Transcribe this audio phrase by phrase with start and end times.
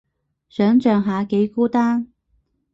[0.49, 2.11] 想像下幾孤單